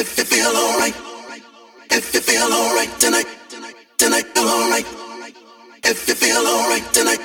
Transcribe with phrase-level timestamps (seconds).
[0.00, 0.94] If you feel alright,
[1.90, 3.26] if you feel alright tonight,
[3.98, 4.86] tonight feel alright.
[5.82, 7.18] If you feel alright tonight,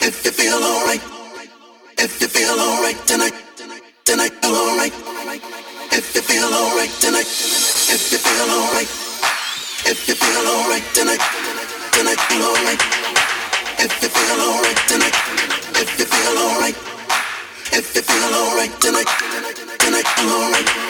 [0.00, 1.00] if you feel alright,
[1.96, 3.34] if you feel alright tonight,
[4.02, 4.92] tonight feel alright.
[5.94, 7.30] If you feel alright tonight,
[7.86, 8.90] if you feel alright,
[9.86, 11.22] if you feel alright tonight,
[11.94, 12.82] tonight feel alright.
[13.78, 15.16] If you feel alright tonight,
[15.78, 16.78] if you feel alright,
[17.78, 19.10] if you feel alright tonight,
[19.78, 20.87] tonight feel alright.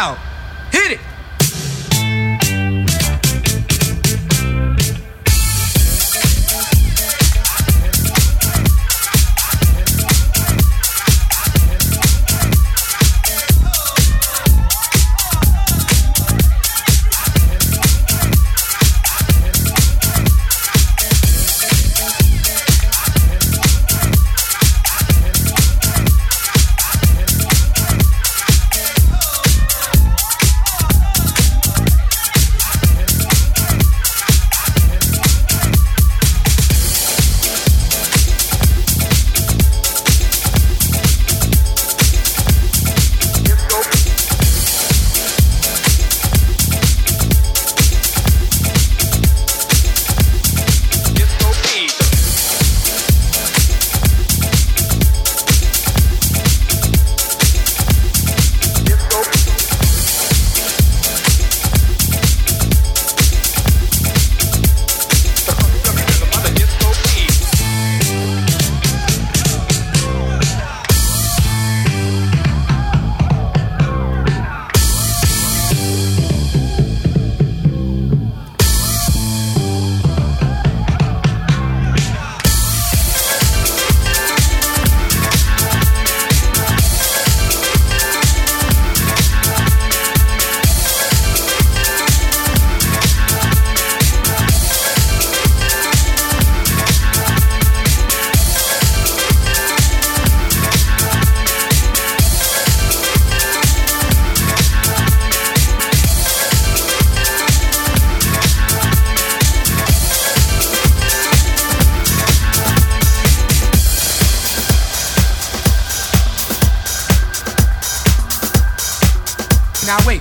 [0.00, 0.29] Out.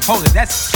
[0.10, 0.34] Hold it.
[0.34, 0.69] That's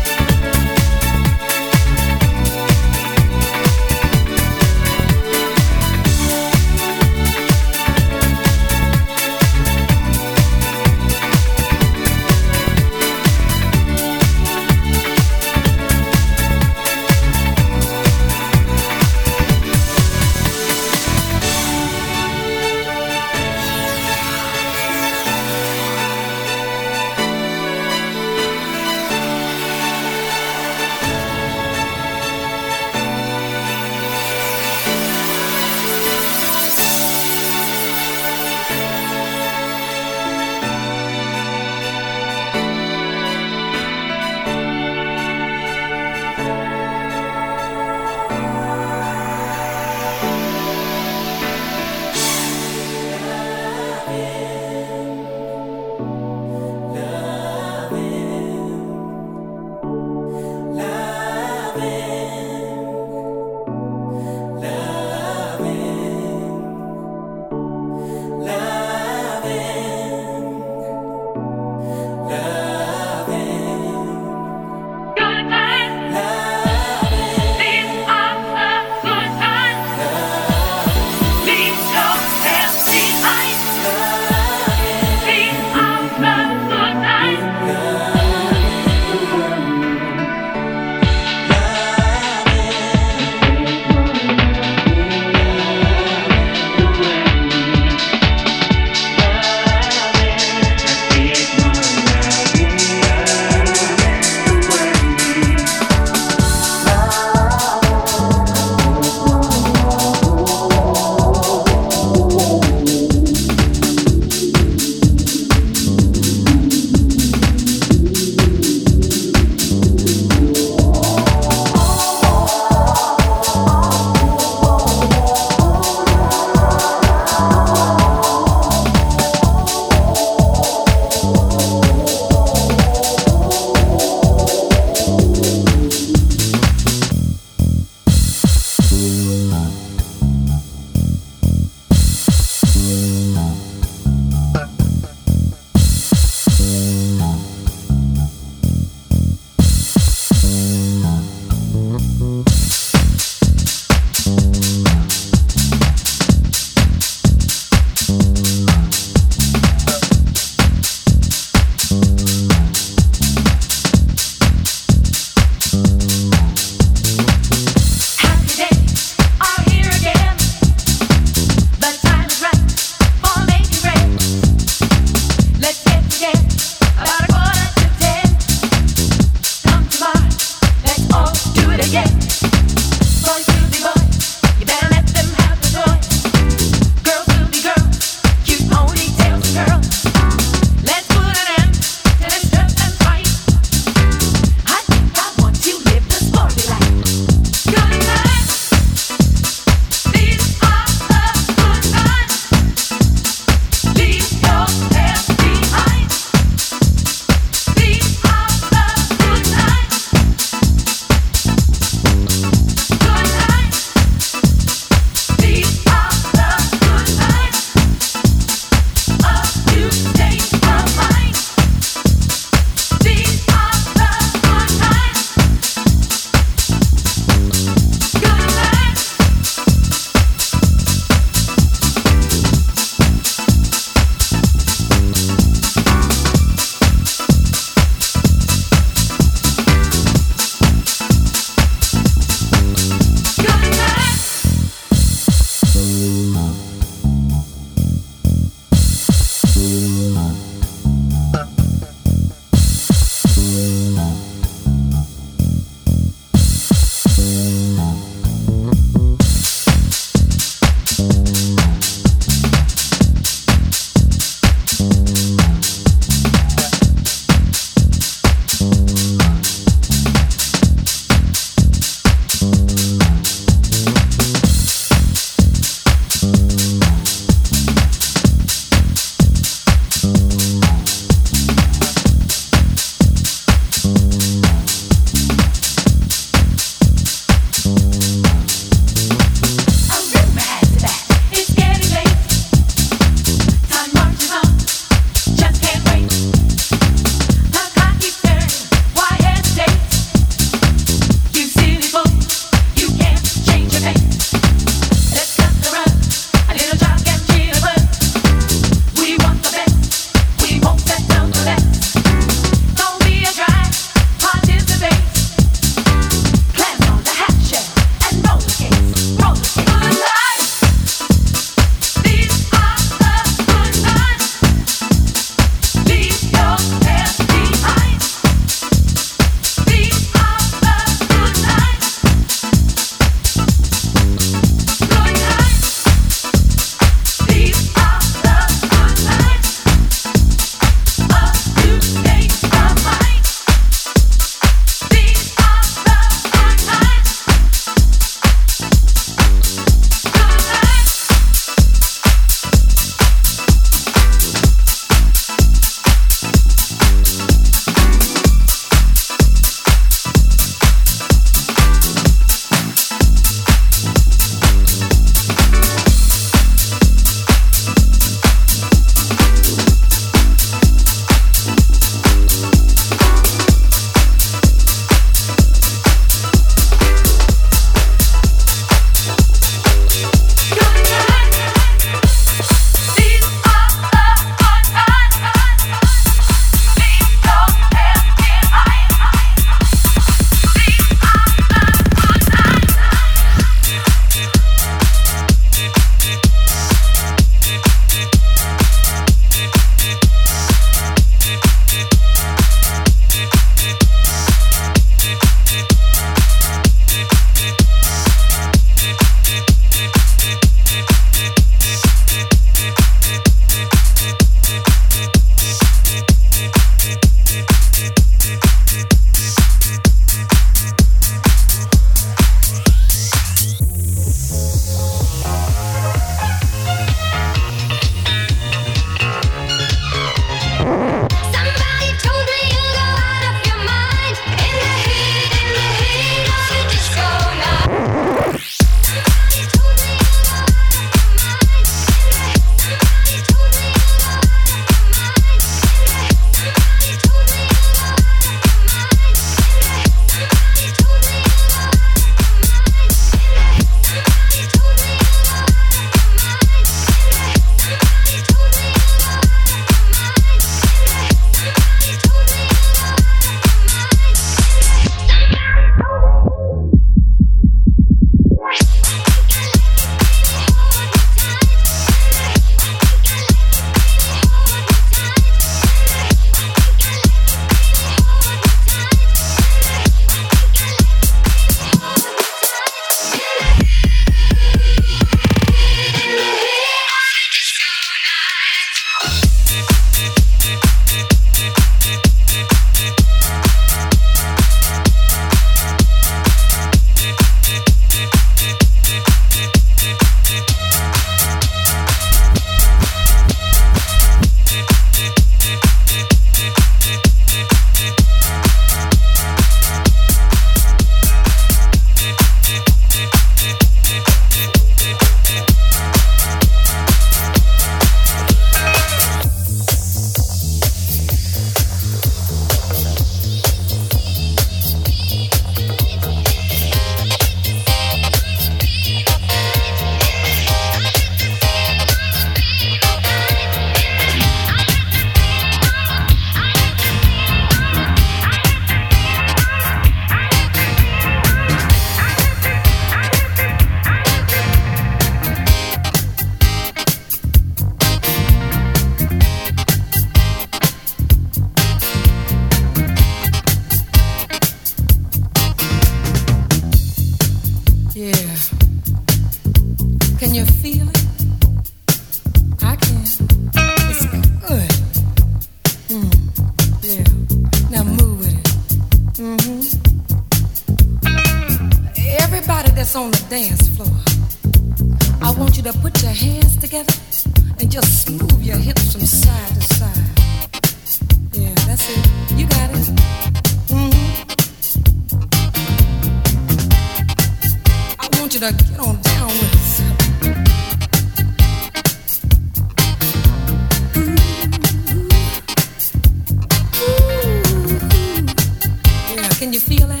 [599.41, 600.00] Another